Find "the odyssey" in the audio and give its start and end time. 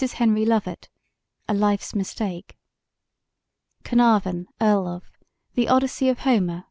5.53-6.09